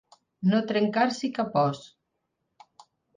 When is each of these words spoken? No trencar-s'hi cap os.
No 0.51 0.61
trencar-s'hi 0.71 1.29
cap 1.39 1.59
os. 1.65 1.83